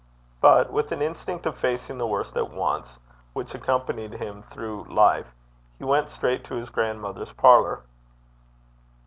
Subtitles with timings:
[0.39, 2.97] But, with an instinct of facing the worst at once
[3.33, 5.27] which accompanied him through life,
[5.77, 7.83] he went straight to his grandmother's parlour.